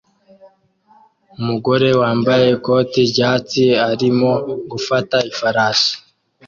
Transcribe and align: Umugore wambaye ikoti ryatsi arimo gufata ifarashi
Umugore 1.39 1.87
wambaye 2.01 2.45
ikoti 2.57 2.99
ryatsi 3.11 3.63
arimo 3.89 4.31
gufata 4.71 5.17
ifarashi 5.31 5.93